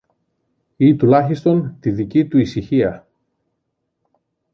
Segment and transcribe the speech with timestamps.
[0.77, 3.07] ή τουλάχιστον τη δική του ησυχία.